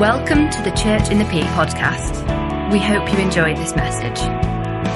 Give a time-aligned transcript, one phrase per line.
[0.00, 2.20] Welcome to the Church in the Peak podcast.
[2.70, 4.20] We hope you enjoyed this message.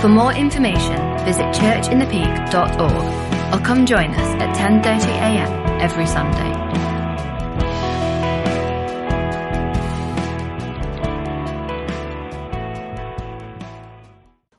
[0.02, 5.80] For more information, visit churchinthepeak.org or come join us at 10:30 a.m.
[5.80, 6.50] every Sunday.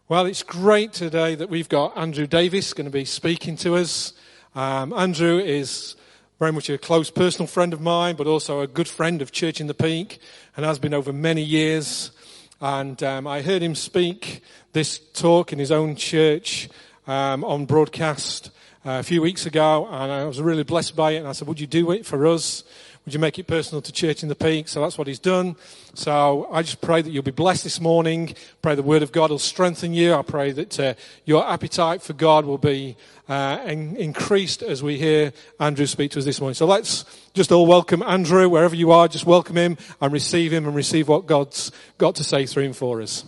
[0.09, 4.13] Well, it's great today that we've got Andrew Davis going to be speaking to us.
[4.55, 5.95] Um, Andrew is
[6.41, 9.61] very much a close personal friend of mine, but also a good friend of Church
[9.61, 10.17] in the Peak,
[10.57, 12.09] and has been over many years.
[12.59, 14.41] And um, I heard him speak
[14.73, 16.67] this talk in his own church
[17.05, 18.49] um, on broadcast
[18.83, 21.17] uh, a few weeks ago, and I was really blessed by it.
[21.17, 22.63] And I said, "Would you do it for us?"
[23.11, 24.69] Would you make it personal to Church in the Peak?
[24.69, 25.57] So that's what he's done.
[25.93, 28.35] So I just pray that you'll be blessed this morning.
[28.61, 30.13] Pray the Word of God will strengthen you.
[30.13, 30.93] I pray that uh,
[31.25, 32.95] your appetite for God will be
[33.27, 36.53] uh, in- increased as we hear Andrew speak to us this morning.
[36.53, 37.03] So let's
[37.33, 39.09] just all welcome Andrew wherever you are.
[39.09, 42.73] Just welcome him and receive him and receive what God's got to say through him
[42.73, 43.25] for us.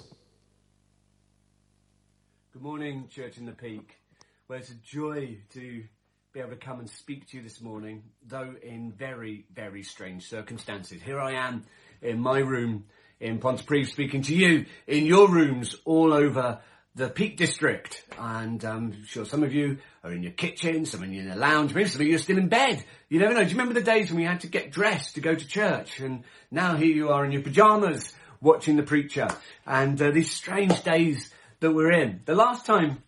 [2.53, 3.97] Good morning, Church in the Peak.
[4.47, 5.83] Well, it's a joy to
[6.33, 10.27] be able to come and speak to you this morning, though in very, very strange
[10.27, 10.99] circumstances.
[10.99, 11.63] Here I am
[12.01, 12.85] in my room
[13.19, 16.57] in Pontypridd speaking to you in your rooms all over
[16.95, 18.03] the Peak District.
[18.17, 21.35] And I'm sure some of you are in your kitchen, some of you in the
[21.35, 22.83] lounge, maybe some of you are still in bed.
[23.09, 23.43] You never know.
[23.43, 25.99] Do you remember the days when we had to get dressed to go to church?
[25.99, 28.11] And now here you are in your pajamas
[28.41, 29.27] watching the preacher.
[29.67, 32.21] And uh, these strange days that we're in.
[32.25, 33.03] The last time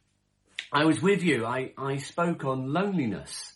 [0.76, 1.46] I was with you.
[1.46, 3.56] I, I spoke on loneliness,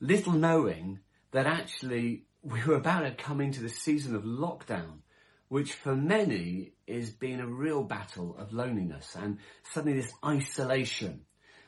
[0.00, 1.00] little knowing
[1.32, 5.00] that actually we were about to come into the season of lockdown,
[5.48, 9.40] which for many is being a real battle of loneliness and
[9.74, 11.26] suddenly this isolation.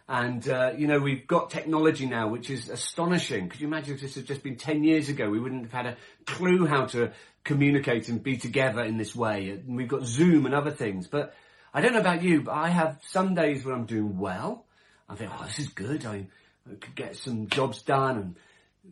[0.08, 3.50] And, uh, you know, we've got technology now, which is astonishing.
[3.50, 5.28] Could you imagine if this had just been 10 years ago?
[5.28, 7.12] We wouldn't have had a clue how to
[7.44, 9.50] communicate and be together in this way.
[9.50, 11.06] And we've got Zoom and other things.
[11.06, 11.34] But
[11.74, 14.65] I don't know about you, but I have some days when I'm doing well
[15.08, 16.04] I think, oh, this is good.
[16.04, 16.26] I,
[16.70, 18.36] I could get some jobs done and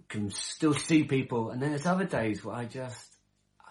[0.08, 1.50] can still see people.
[1.50, 3.16] And then there's other days where I just,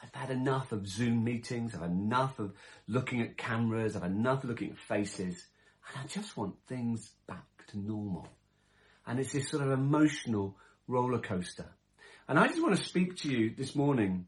[0.02, 1.74] I've had enough of Zoom meetings.
[1.74, 2.54] I've had enough of
[2.88, 3.96] looking at cameras.
[3.96, 5.46] I've had enough of looking at faces.
[5.88, 8.28] And I just want things back to normal.
[9.06, 11.68] And it's this sort of emotional roller coaster.
[12.28, 14.28] And I just want to speak to you this morning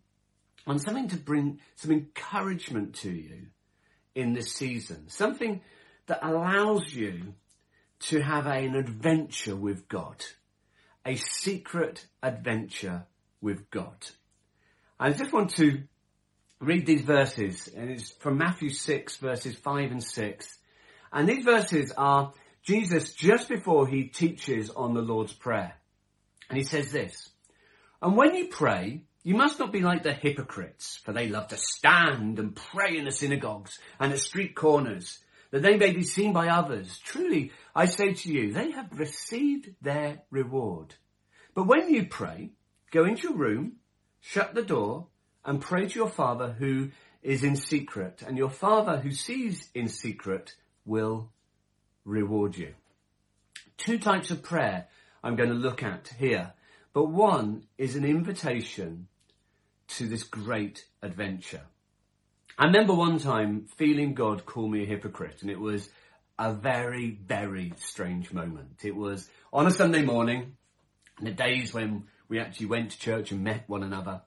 [0.68, 3.48] on something to bring some encouragement to you
[4.16, 5.10] in this season.
[5.10, 5.62] Something
[6.08, 7.34] that allows you
[8.00, 10.24] to have an adventure with God.
[11.06, 13.06] A secret adventure
[13.42, 13.98] with God.
[15.00, 15.84] I just want to
[16.60, 20.58] read these verses, and it's from Matthew 6 verses 5 and 6.
[21.12, 25.76] And these verses are Jesus just before he teaches on the Lord's Prayer.
[26.50, 27.30] And he says this,
[28.02, 31.58] And when you pray, you must not be like the hypocrites, for they love to
[31.58, 35.20] stand and pray in the synagogues and at street corners
[35.56, 36.98] that they may be seen by others.
[36.98, 40.96] Truly, I say to you, they have received their reward.
[41.54, 42.50] But when you pray,
[42.92, 43.78] go into your room,
[44.20, 45.08] shut the door,
[45.46, 46.90] and pray to your Father who
[47.24, 51.32] is in secret, and your Father who sees in secret will
[52.04, 52.74] reward you.
[53.78, 54.88] Two types of prayer
[55.24, 56.52] I'm going to look at here,
[56.92, 59.08] but one is an invitation
[59.88, 61.62] to this great adventure.
[62.58, 65.90] I remember one time feeling God call me a hypocrite and it was
[66.40, 68.80] a very, very strange moment.
[68.84, 70.56] It was on a Sunday morning,
[71.22, 74.22] the days when we actually went to church and met one another.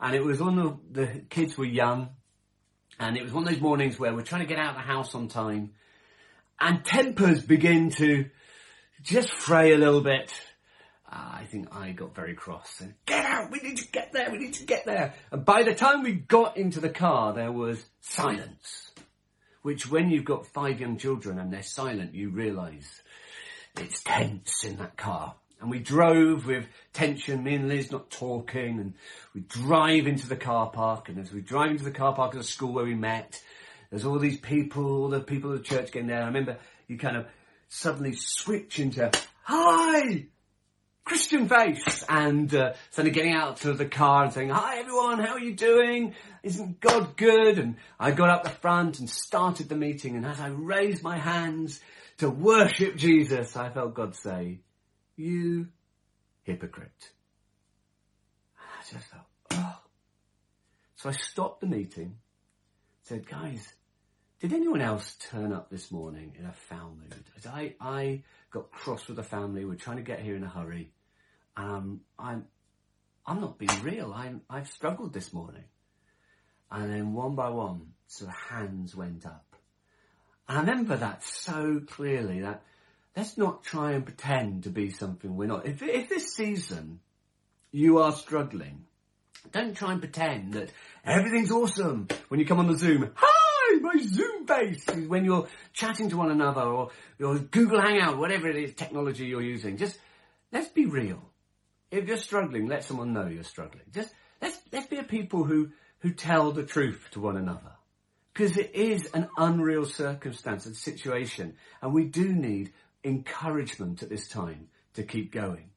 [0.00, 2.10] And it was on the, the kids were young
[3.00, 4.82] and it was one of those mornings where we're trying to get out of the
[4.82, 5.72] house on time
[6.60, 8.26] and tempers begin to
[9.02, 10.32] just fray a little bit
[11.14, 12.80] Ah, I think I got very cross.
[12.80, 13.50] And, get out!
[13.50, 14.30] We need to get there!
[14.30, 15.12] We need to get there!
[15.30, 18.90] And by the time we got into the car, there was silence.
[19.60, 23.02] Which when you've got five young children and they're silent, you realise
[23.76, 25.34] it's tense in that car.
[25.60, 28.94] And we drove with tension, me and Liz not talking, and
[29.34, 32.40] we drive into the car park, and as we drive into the car park of
[32.40, 33.40] the school where we met,
[33.90, 36.22] there's all these people, all the people of the church getting there.
[36.22, 36.56] I remember
[36.88, 37.26] you kind of
[37.68, 39.10] suddenly switch into,
[39.44, 40.26] hi!
[41.04, 45.32] Christian face and uh, suddenly getting out to the car and saying, hi everyone, how
[45.32, 46.14] are you doing?
[46.42, 47.58] Isn't God good?
[47.58, 51.18] And I got up the front and started the meeting and as I raised my
[51.18, 51.80] hands
[52.18, 54.60] to worship Jesus, I felt God say,
[55.16, 55.68] you
[56.44, 57.10] hypocrite.
[58.58, 59.78] I just felt, oh.
[60.96, 62.18] So I stopped the meeting,
[63.02, 63.72] said, guys,
[64.42, 67.14] did anyone else turn up this morning in a foul mood?
[67.48, 69.64] I, I got cross with the family.
[69.64, 70.90] We're trying to get here in a hurry.
[71.56, 72.46] Um, I'm,
[73.24, 74.12] I'm not being real.
[74.12, 75.62] I'm, I've struggled this morning.
[76.72, 79.46] And then one by one, sort of hands went up.
[80.48, 82.64] And I remember that so clearly that
[83.16, 85.66] let's not try and pretend to be something we're not.
[85.66, 86.98] If, if this season
[87.70, 88.86] you are struggling,
[89.52, 90.70] don't try and pretend that
[91.04, 93.12] everything's awesome when you come on the Zoom.
[93.80, 94.84] My Zoom base.
[94.86, 99.42] When you're chatting to one another or your Google Hangout, whatever it is, technology you're
[99.42, 99.76] using.
[99.76, 99.98] Just
[100.52, 101.22] let's be real.
[101.90, 103.84] If you're struggling, let someone know you're struggling.
[103.92, 105.70] Just let's let's be a people who
[106.00, 107.72] who tell the truth to one another.
[108.32, 112.72] Because it is an unreal circumstance and situation, and we do need
[113.04, 115.70] encouragement at this time to keep going.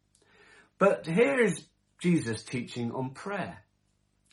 [0.77, 1.65] But here is
[1.99, 3.57] Jesus teaching on prayer.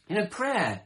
[0.08, 0.82] You know, prayer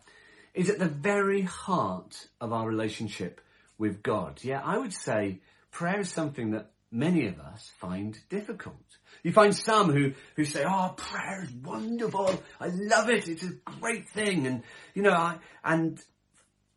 [0.56, 3.41] is at the very heart of our relationship
[3.79, 4.41] with God.
[4.43, 8.75] Yeah, I would say prayer is something that many of us find difficult.
[9.23, 12.43] You find some who, who say, oh, prayer is wonderful.
[12.58, 13.29] I love it.
[13.29, 14.47] It's a great thing.
[14.47, 14.62] And,
[14.94, 16.00] you know, I, and,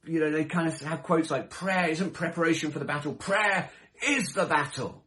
[0.05, 3.13] you know, they kind of have quotes like, prayer isn't preparation for the battle.
[3.13, 3.69] Prayer
[4.05, 5.03] is the battle.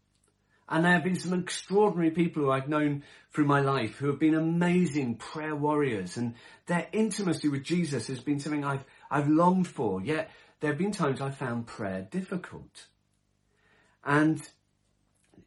[0.68, 4.18] And there have been some extraordinary people who I've known through my life who have
[4.18, 6.34] been amazing prayer warriors and
[6.66, 10.00] their intimacy with Jesus has been something I've, I've longed for.
[10.00, 10.30] Yet
[10.60, 12.86] there have been times I've found prayer difficult.
[14.04, 14.40] And,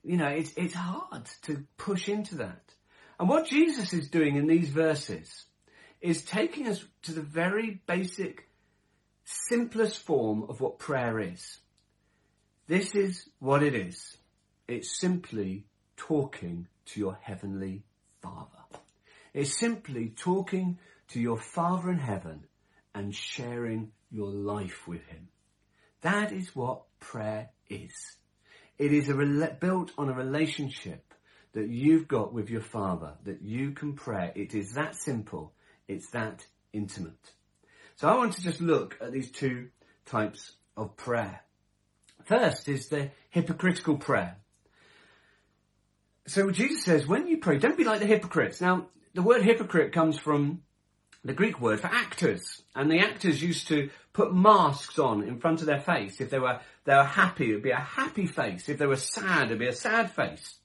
[0.04, 2.62] you know, it's, it's hard to push into that.
[3.20, 5.46] And what Jesus is doing in these verses
[6.02, 8.48] is taking us to the very basic,
[9.24, 11.60] simplest form of what prayer is.
[12.68, 14.18] This is what it is.
[14.68, 15.66] It's simply
[15.96, 17.84] talking to your heavenly
[18.22, 18.50] Father.
[19.34, 20.80] It's simply talking
[21.10, 22.46] to your Father in heaven
[22.94, 25.28] and sharing your life with Him.
[26.02, 27.94] That is what prayer is.
[28.78, 29.12] It is
[29.60, 31.14] built on a relationship
[31.54, 34.32] that you've got with your Father, that you can pray.
[34.36, 35.54] It is that simple.
[35.88, 37.32] It's that intimate.
[37.98, 39.70] So I want to just look at these two
[40.06, 41.42] types of prayer.
[42.24, 44.38] First is the hypocritical prayer.
[46.28, 48.62] So Jesus says, when you pray, don't be like the hypocrites.
[48.62, 50.62] Now, the word hypocrite comes from
[51.24, 52.62] the Greek word for actors.
[52.76, 56.22] And the actors used to put masks on in front of their face.
[56.22, 58.70] If they were, they were happy, it would be a happy face.
[58.70, 60.60] If they were sad, it would be a sad face.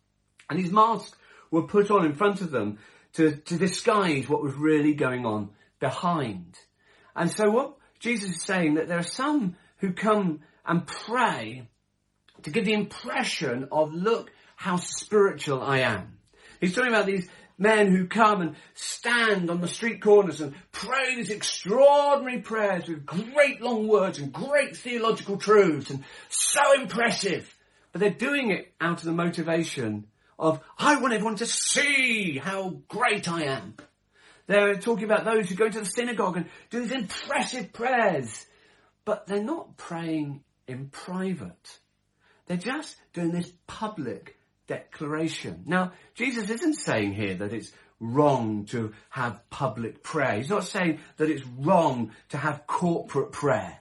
[0.49, 1.17] And these masks
[1.51, 2.79] were put on in front of them
[3.15, 6.59] to, to disguise what was really going on behind.
[7.15, 11.69] And so what Jesus is saying that there are some who come and pray
[12.43, 14.31] to give the impression of, look,
[14.61, 16.19] how spiritual I am.
[16.61, 17.27] He's talking about these
[17.57, 23.07] men who come and stand on the street corners and pray these extraordinary prayers with
[23.07, 27.57] great long words and great theological truths and so impressive.
[27.93, 30.09] But they're doing it out of the motivation
[30.39, 33.77] of, I want everyone to see how great I am.
[34.47, 38.45] They're talking about those who go to the synagogue and do these impressive prayers.
[39.07, 41.79] But they're not praying in private.
[42.45, 44.37] They're just doing this public
[44.71, 45.65] declaration.
[45.67, 50.37] Now, Jesus isn't saying here that it's wrong to have public prayer.
[50.37, 53.79] He's not saying that it's wrong to have corporate prayer.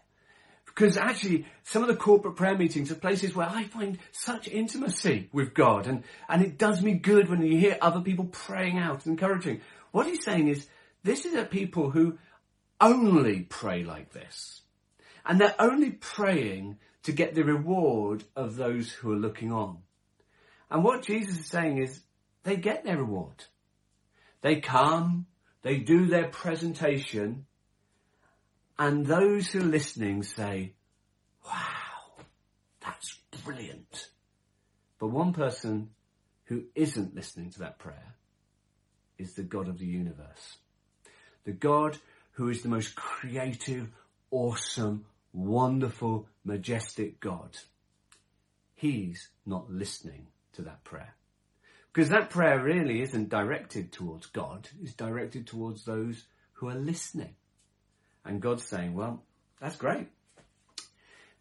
[0.65, 5.30] Because actually, some of the corporate prayer meetings are places where I find such intimacy
[5.31, 9.06] with God and, and it does me good when you hear other people praying out
[9.06, 9.62] and encouraging.
[9.92, 10.65] What he's saying is,
[11.03, 12.18] this is a people who
[12.81, 14.61] only pray like this.
[15.23, 19.83] And they're only praying to get the reward of those who are looking on.
[20.71, 22.02] And what Jesus is saying is
[22.44, 23.45] they get their reward.
[24.42, 25.26] They come,
[25.61, 27.45] they do their presentation,
[28.78, 30.73] and those who are listening say,
[31.45, 32.23] wow,
[32.80, 34.09] that's brilliant.
[34.99, 35.90] But one person
[36.45, 38.16] who isn't listening to that prayer
[39.18, 40.57] is the God of the universe.
[41.44, 41.97] The God
[42.33, 43.90] who is the most creative,
[44.31, 47.57] awesome, wonderful, majestic God.
[48.76, 50.28] He's not listening
[50.59, 51.16] to that prayer.
[51.92, 56.23] Because that prayer really isn't directed towards God, it's directed towards those
[56.54, 57.35] who are listening.
[58.25, 59.23] And God's saying, well,
[59.59, 60.07] that's great.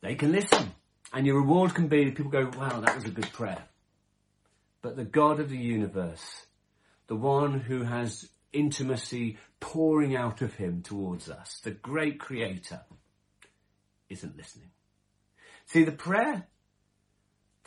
[0.00, 0.70] They can listen.
[1.12, 3.62] And your reward can be people go, wow, that was a good prayer.
[4.80, 6.46] But the God of the universe,
[7.08, 12.82] the one who has intimacy pouring out of him towards us, the great creator,
[14.08, 14.70] isn't listening.
[15.66, 16.46] See, the prayer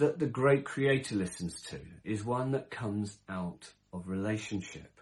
[0.01, 4.99] that the great creator listens to is one that comes out of relationship.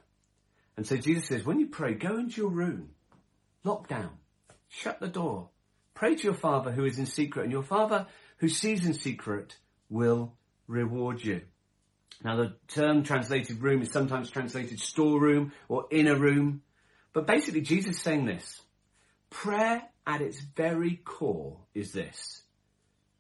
[0.76, 2.90] And so Jesus says, when you pray, go into your room,
[3.64, 4.12] lock down,
[4.68, 5.52] shut the door,
[5.94, 8.08] pray to your father who is in secret and your father
[8.40, 9.58] who sees in secret
[9.90, 10.34] will
[10.68, 11.44] reward you.
[12.22, 16.62] Now the term translated room is sometimes translated storeroom or inner room,
[17.14, 18.62] but basically Jesus is saying this.
[19.30, 22.44] Prayer at its very core is this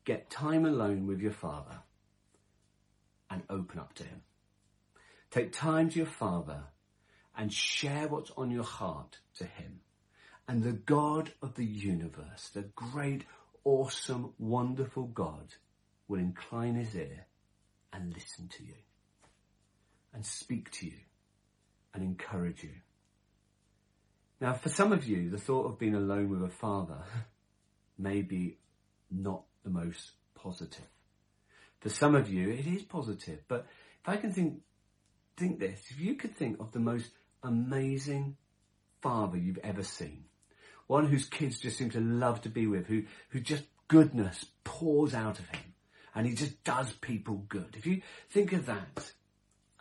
[0.05, 1.79] get time alone with your Father
[3.29, 4.21] and open up to Him.
[5.31, 6.63] Take time to your Father
[7.37, 9.81] and share what's on your heart to Him.
[10.47, 13.25] And the God of the universe, the great,
[13.63, 15.53] awesome, wonderful God,
[16.07, 17.27] will incline His ear
[17.93, 18.75] and listen to you
[20.13, 20.97] and speak to you
[21.93, 22.73] and encourage you.
[24.41, 27.03] Now, for some of you, the thought of being alone with a father
[27.97, 28.57] may be
[29.11, 30.87] not the most positive.
[31.79, 33.39] For some of you, it is positive.
[33.47, 33.67] But
[34.01, 34.61] if I can think,
[35.37, 37.09] think this, if you could think of the most
[37.43, 38.35] amazing
[39.01, 40.25] father you've ever seen,
[40.87, 45.13] one whose kids just seem to love to be with, who, who just goodness pours
[45.13, 45.73] out of him,
[46.15, 47.75] and he just does people good.
[47.77, 49.11] If you think of that,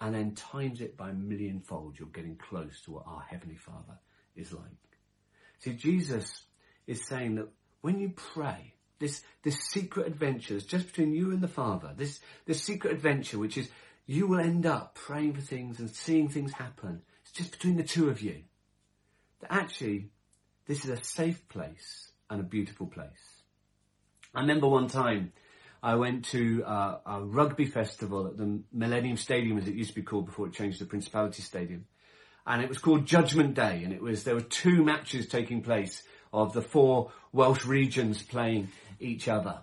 [0.00, 3.57] and then times it by a million fold, you're getting close to what our Heavenly
[3.57, 3.99] Father
[4.37, 4.62] is like.
[5.59, 6.42] See, Jesus
[6.87, 7.49] is saying that
[7.80, 12.62] when you pray, this, this secret adventure just between you and the Father, this, this
[12.62, 13.69] secret adventure, which is
[14.07, 17.02] you will end up praying for things and seeing things happen.
[17.23, 18.43] It's just between the two of you.
[19.40, 20.11] That actually,
[20.67, 23.43] this is a safe place and a beautiful place.
[24.35, 25.33] I remember one time
[25.83, 29.97] I went to uh, a rugby festival at the Millennium Stadium, as it used to
[29.97, 31.85] be called before it changed to Principality Stadium
[32.49, 36.02] and it was called Judgment Day, and it was there were two matches taking place
[36.33, 38.69] of the four Welsh regions playing
[39.00, 39.61] each other,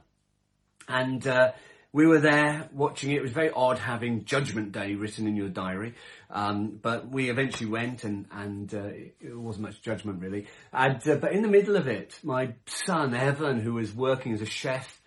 [0.87, 1.51] and uh,
[1.91, 3.17] we were there watching it.
[3.17, 5.95] It was very odd having Judgment Day written in your diary,
[6.29, 8.89] um, but we eventually went, and and uh,
[9.21, 10.47] it wasn't much judgment really.
[10.73, 14.41] And uh, but in the middle of it, my son Evan, who was working as
[14.41, 15.01] a chef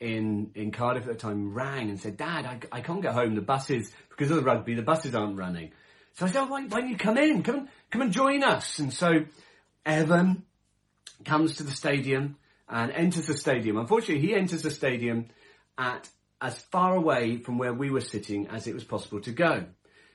[0.00, 3.34] in in Cardiff at the time, rang and said, "Dad, I, I can't get home.
[3.34, 5.72] The buses because of the rugby, the buses aren't running."
[6.14, 7.42] So I said, oh, why, why don't you come in?
[7.42, 8.78] Come, come and join us.
[8.78, 9.24] And so
[9.86, 10.42] Evan
[11.24, 12.36] comes to the stadium
[12.72, 13.76] and enters the stadium.
[13.76, 15.26] Unfortunately, he enters the stadium
[15.78, 16.08] at
[16.40, 19.64] as far away from where we were sitting as it was possible to go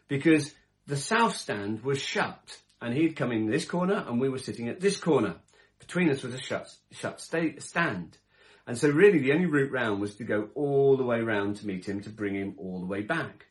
[0.09, 0.53] because
[0.87, 4.67] the south stand was shut and he'd come in this corner and we were sitting
[4.67, 5.35] at this corner.
[5.79, 8.17] Between us was a shut, shut stand.
[8.65, 11.67] And so really the only route round was to go all the way round to
[11.67, 13.46] meet him to bring him all the way back.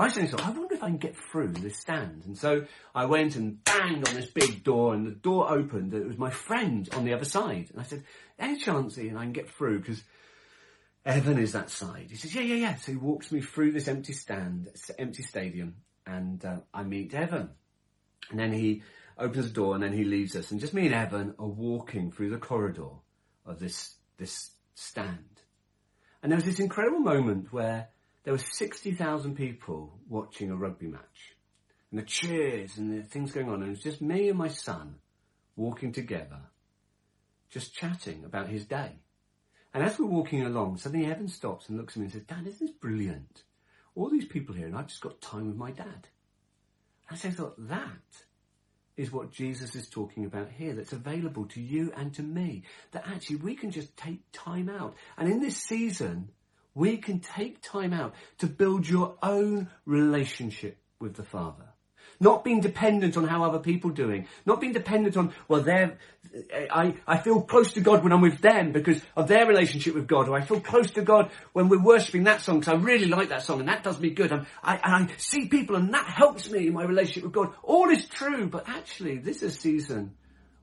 [0.00, 2.24] I suddenly thought, I wonder if I can get through this stand.
[2.24, 6.02] And so I went and banged on this big door and the door opened and
[6.02, 7.68] it was my friend on the other side.
[7.70, 8.04] And I said,
[8.38, 9.80] any chance Ian I can get through?
[9.80, 10.02] Because
[11.04, 12.06] Evan is that side.
[12.08, 12.74] He says, yeah, yeah, yeah.
[12.76, 15.76] So he walks me through this empty stand, empty stadium
[16.06, 17.50] and uh, I meet Evan.
[18.30, 18.82] And then he
[19.18, 20.50] opens the door and then he leaves us.
[20.50, 22.90] And just me and Evan are walking through the corridor
[23.44, 25.24] of this, this stand.
[26.22, 27.88] And there was this incredible moment where
[28.24, 31.36] there were 60,000 people watching a rugby match.
[31.90, 33.62] And the cheers and the things going on.
[33.62, 34.96] And it was just me and my son
[35.56, 36.40] walking together,
[37.50, 38.92] just chatting about his day.
[39.72, 42.46] And as we're walking along, suddenly Evan stops and looks at me and says, Dad,
[42.46, 43.42] isn't this brilliant?
[43.94, 46.08] All these people here and I've just got time with my dad.
[47.08, 47.86] And so I thought, that
[48.96, 52.64] is what Jesus is talking about here that's available to you and to me.
[52.92, 54.94] That actually we can just take time out.
[55.16, 56.30] And in this season,
[56.74, 61.64] we can take time out to build your own relationship with the Father.
[62.22, 64.26] Not being dependent on how other people are doing.
[64.44, 65.96] Not being dependent on, well, they're,
[66.70, 70.06] I, I feel close to God when I'm with them because of their relationship with
[70.06, 70.28] God.
[70.28, 73.30] Or I feel close to God when we're worshipping that song because I really like
[73.30, 74.32] that song and that does me good.
[74.32, 77.54] And I, and I see people and that helps me in my relationship with God.
[77.62, 80.14] All is true, but actually this is a season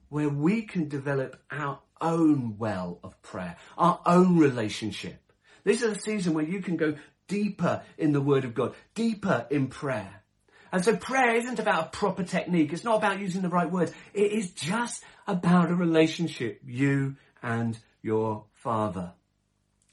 [0.09, 5.26] where we can develop our own well of prayer, our own relationship.
[5.67, 6.95] This is a season where you can go
[7.27, 10.23] deeper in the Word of God, deeper in prayer.
[10.71, 12.71] And so prayer isn't about a proper technique.
[12.71, 13.91] It's not about using the right words.
[14.13, 19.11] It is just about a relationship, you and your Father.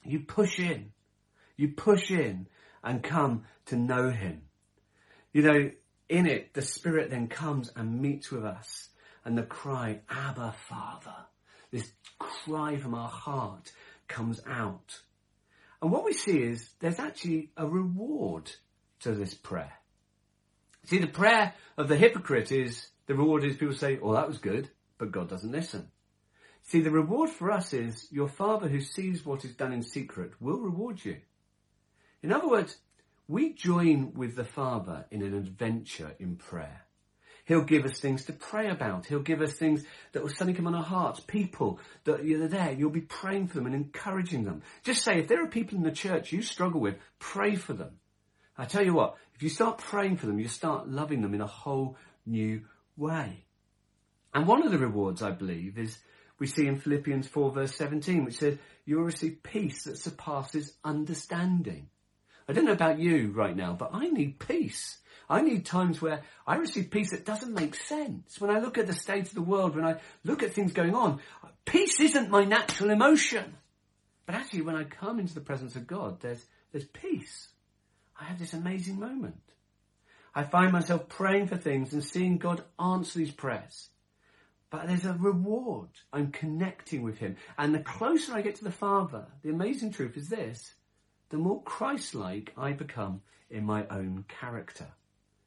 [0.04, 0.92] You push in.
[1.56, 2.46] You push in
[2.84, 4.42] and come to know Him.
[5.32, 5.70] You know,
[6.08, 8.90] in it, the Spirit then comes and meets with us
[9.24, 11.16] and the cry, Abba Father.
[11.72, 11.90] This
[12.20, 13.72] cry from our heart
[14.06, 15.00] comes out.
[15.84, 18.50] And what we see is there's actually a reward
[19.00, 19.74] to this prayer.
[20.86, 24.38] See, the prayer of the hypocrite is, the reward is people say, oh, that was
[24.38, 25.90] good, but God doesn't listen.
[26.62, 30.32] See, the reward for us is your Father who sees what is done in secret
[30.40, 31.18] will reward you.
[32.22, 32.78] In other words,
[33.28, 36.83] we join with the Father in an adventure in prayer.
[37.44, 39.06] He'll give us things to pray about.
[39.06, 41.20] He'll give us things that will suddenly come on our hearts.
[41.20, 44.62] People that you're there, you'll be praying for them and encouraging them.
[44.82, 47.90] Just say, if there are people in the church you struggle with, pray for them.
[48.56, 51.40] I tell you what, if you start praying for them, you start loving them in
[51.40, 52.62] a whole new
[52.96, 53.44] way.
[54.32, 55.98] And one of the rewards, I believe, is
[56.38, 60.72] we see in Philippians 4 verse 17, which says, you will receive peace that surpasses
[60.82, 61.88] understanding.
[62.48, 64.98] I don't know about you right now, but I need peace.
[65.28, 68.40] I need times where I receive peace that doesn't make sense.
[68.40, 70.94] When I look at the state of the world, when I look at things going
[70.94, 71.20] on,
[71.64, 73.56] peace isn't my natural emotion.
[74.26, 77.48] But actually, when I come into the presence of God, there's, there's peace.
[78.20, 79.40] I have this amazing moment.
[80.34, 83.88] I find myself praying for things and seeing God answer these prayers.
[84.70, 85.90] But there's a reward.
[86.12, 87.36] I'm connecting with Him.
[87.56, 90.74] And the closer I get to the Father, the amazing truth is this,
[91.34, 94.86] the more Christ-like I become in my own character.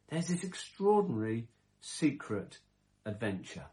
[0.10, 1.48] There's this extraordinary
[1.80, 2.58] secret
[3.06, 3.64] adventure.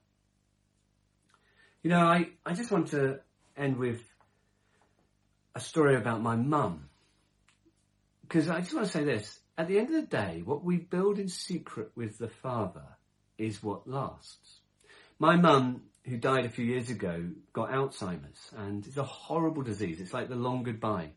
[1.82, 3.18] You know, I, I just want to
[3.56, 4.00] end with
[5.56, 6.88] a story about my mum.
[8.22, 9.40] Because I just want to say this.
[9.58, 12.86] At the end of the day, what we build in secret with the Father
[13.38, 14.60] is what lasts.
[15.18, 20.00] My mum, who died a few years ago, got Alzheimer's and it's a horrible disease.
[20.00, 21.10] It's like the long goodbye.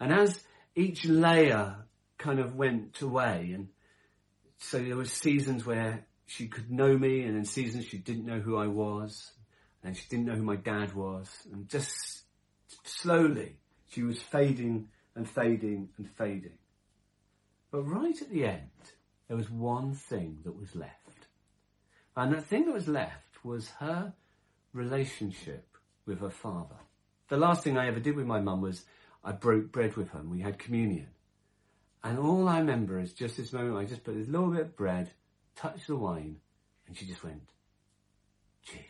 [0.00, 0.42] And as
[0.74, 1.76] each layer
[2.18, 3.68] kind of went away and
[4.58, 8.40] so there were seasons where she could know me and then seasons she didn't know
[8.40, 9.32] who I was
[9.82, 12.22] and she didn't know who my dad was and just
[12.84, 13.56] slowly
[13.88, 16.58] she was fading and fading and fading.
[17.70, 18.70] But right at the end,
[19.28, 21.28] there was one thing that was left.
[22.16, 24.12] And that thing that was left was her
[24.72, 26.76] relationship with her father.
[27.28, 28.84] The last thing I ever did with my mum was
[29.26, 31.08] I broke bread with her and we had communion.
[32.04, 34.76] And all I remember is just this moment, I just put this little bit of
[34.76, 35.10] bread,
[35.56, 36.36] touched the wine,
[36.86, 37.50] and she just went,
[38.64, 38.86] Jesus.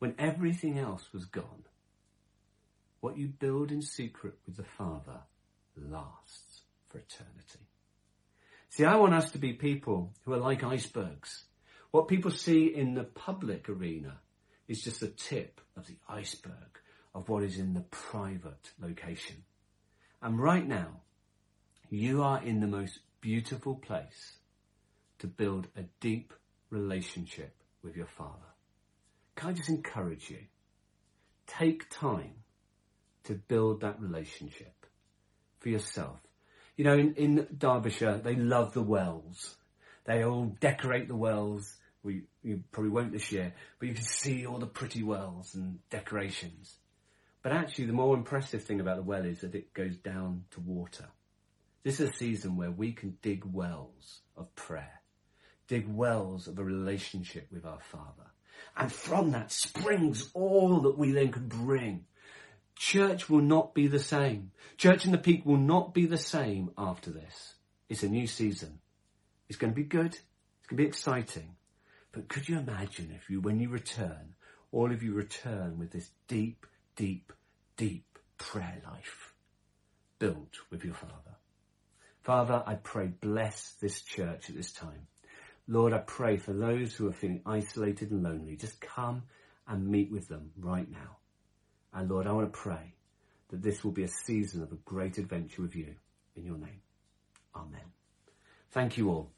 [0.00, 1.62] When everything else was gone,
[3.00, 5.20] what you build in secret with the Father
[5.76, 7.68] lasts for eternity.
[8.70, 11.44] See, I want us to be people who are like icebergs.
[11.92, 14.18] What people see in the public arena
[14.66, 16.80] is just the tip of the iceberg
[17.14, 19.36] of what is in the private location.
[20.20, 21.00] And right now,
[21.90, 24.36] you are in the most beautiful place
[25.18, 26.32] to build a deep
[26.70, 28.52] relationship with your Father.
[29.36, 30.38] Can I just encourage you?
[31.46, 32.32] Take time
[33.24, 34.86] to build that relationship
[35.60, 36.18] for yourself.
[36.76, 39.56] You know, in, in Derbyshire, they love the wells.
[40.04, 41.76] They all decorate the wells.
[42.02, 45.78] We, you probably won't this year, but you can see all the pretty wells and
[45.90, 46.74] decorations.
[47.42, 50.60] But actually, the more impressive thing about the well is that it goes down to
[50.60, 51.08] water.
[51.82, 55.00] This is a season where we can dig wells of prayer,
[55.66, 58.30] dig wells of a relationship with our Father.
[58.76, 62.04] And from that springs all that we then can bring.
[62.76, 64.52] Church will not be the same.
[64.76, 67.54] Church in the Peak will not be the same after this.
[67.88, 68.78] It's a new season.
[69.48, 70.14] It's going to be good.
[70.14, 71.56] It's going to be exciting.
[72.12, 74.34] But could you imagine if you, when you return,
[74.70, 77.32] all of you return with this deep, deep,
[77.76, 79.34] deep prayer life
[80.18, 81.36] built with your Father?
[82.22, 85.06] Father, I pray, bless this church at this time.
[85.66, 88.56] Lord, I pray for those who are feeling isolated and lonely.
[88.56, 89.24] Just come
[89.66, 91.18] and meet with them right now.
[91.92, 92.94] And Lord, I want to pray
[93.50, 95.94] that this will be a season of a great adventure with you.
[96.34, 96.80] In your name.
[97.54, 97.80] Amen.
[98.70, 99.30] Thank you all.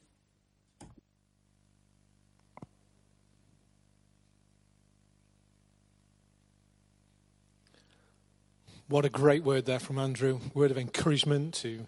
[8.86, 10.40] What a great word there from Andrew.
[10.52, 11.86] Word of encouragement to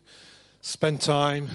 [0.63, 1.51] spend time,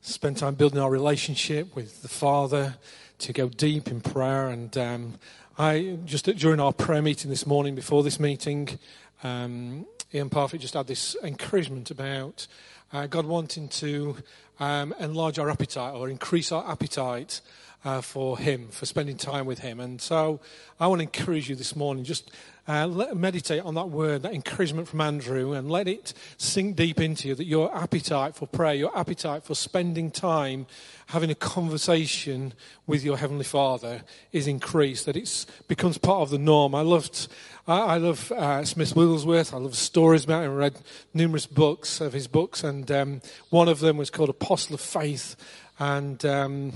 [0.00, 2.74] spend time building our relationship with the Father,
[3.18, 4.48] to go deep in prayer.
[4.48, 5.14] And um,
[5.56, 8.80] I just during our prayer meeting this morning, before this meeting,
[9.22, 12.48] um, Ian Parfitt just had this encouragement about
[12.92, 14.16] uh, God wanting to
[14.58, 17.40] um, enlarge our appetite or increase our appetite
[17.84, 19.80] uh, for Him, for spending time with Him.
[19.80, 20.40] And so
[20.78, 22.30] I want to encourage you this morning, just
[22.68, 27.00] uh, let, meditate on that word, that encouragement from Andrew, and let it sink deep
[27.00, 30.66] into you that your appetite for prayer, your appetite for spending time
[31.06, 32.52] having a conversation
[32.86, 36.74] with your Heavenly Father is increased, that it becomes part of the norm.
[36.74, 37.28] I loved,
[37.66, 39.52] I, love uh, Smith Wigglesworth.
[39.52, 40.52] I love stories about him.
[40.52, 40.78] I read
[41.12, 45.34] numerous books of his books, and um, one of them was called Apostle of Faith.
[45.80, 46.72] And um,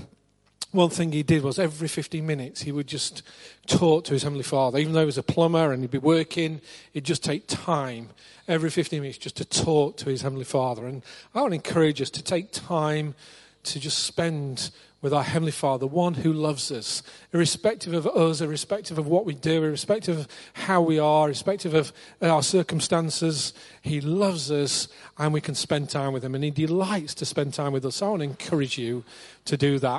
[0.75, 3.23] one thing he did was every 15 minutes he would just
[3.65, 4.77] talk to his Heavenly Father.
[4.77, 6.61] Even though he was a plumber and he'd be working,
[6.91, 8.09] he'd just take time
[8.47, 10.85] every 15 minutes just to talk to his Heavenly Father.
[10.85, 11.01] And
[11.33, 13.15] I want to encourage us to take time
[13.63, 14.71] to just spend
[15.05, 19.35] with our Heavenly Father, one who loves us, irrespective of us, irrespective of what we
[19.35, 23.53] do, irrespective of how we are, irrespective of our circumstances.
[23.83, 24.87] He loves us
[25.19, 27.97] and we can spend time with Him and He delights to spend time with us.
[27.97, 29.03] So I want to encourage you
[29.45, 29.93] to do that.